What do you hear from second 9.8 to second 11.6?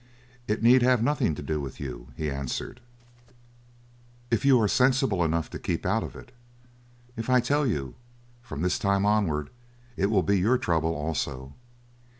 it will be your trouble also.